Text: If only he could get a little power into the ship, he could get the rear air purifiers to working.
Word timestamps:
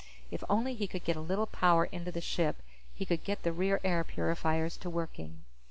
If 0.31 0.43
only 0.49 0.73
he 0.73 0.87
could 0.87 1.03
get 1.03 1.15
a 1.15 1.21
little 1.21 1.45
power 1.45 1.85
into 1.85 2.11
the 2.11 2.21
ship, 2.21 2.63
he 2.91 3.05
could 3.05 3.23
get 3.23 3.43
the 3.43 3.53
rear 3.53 3.79
air 3.83 4.03
purifiers 4.03 4.75
to 4.77 4.89
working. 4.89 5.43